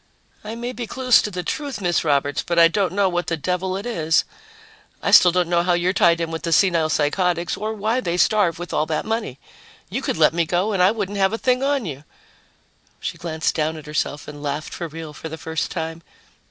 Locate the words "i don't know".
2.57-3.07